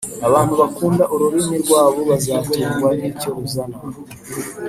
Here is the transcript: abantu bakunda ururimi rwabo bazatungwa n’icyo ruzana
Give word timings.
abantu 0.27 0.53
bakunda 0.61 1.03
ururimi 1.13 1.55
rwabo 1.63 1.99
bazatungwa 2.09 2.89
n’icyo 2.99 3.29
ruzana 3.35 3.77